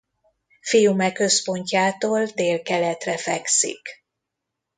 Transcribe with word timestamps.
Fiume 0.61 1.11
központjától 1.11 2.25
délkeletre 2.25 3.17
fekszik. 3.17 4.05